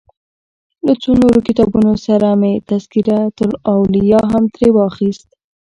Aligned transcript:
له 0.85 0.93
څو 1.01 1.11
نورو 1.21 1.39
کتابونو 1.47 1.91
سره 2.05 2.27
مې 2.39 2.53
تذکرة 2.69 3.19
الاولیا 3.45 4.19
هم 4.31 4.43
ترې 4.53 4.69
واخیست. 4.73 5.27